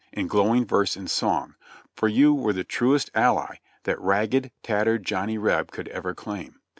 in 0.11 0.25
glowing 0.25 0.65
verse 0.65 0.95
and 0.95 1.11
song, 1.11 1.53
for 1.95 2.07
you 2.07 2.33
were 2.33 2.53
the 2.53 2.63
truest 2.63 3.11
ally 3.13 3.57
that 3.83 4.01
ragged, 4.01 4.49
tattered 4.63 5.05
Johnny 5.05 5.37
Reb 5.37 5.69
could 5.71 5.87
ever 5.89 6.15
claim. 6.15 6.59